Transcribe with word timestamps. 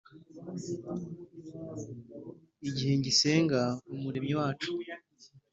Igihe 2.67 2.93
ngisenga 2.99 3.61
Umuremyi 3.93 4.33
wacu 4.39 4.71